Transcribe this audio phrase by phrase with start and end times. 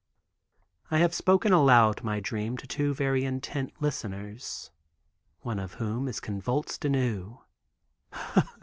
[0.89, 4.71] I have spoken aloud my dream, to two very intent listeners,
[5.41, 7.39] one of whom is convulsed anew.